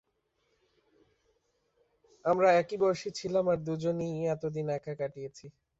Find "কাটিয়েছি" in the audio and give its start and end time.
4.95-5.45